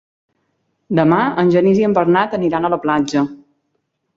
[0.99, 3.25] Demà en Genís i en Bernat aniran a la platja.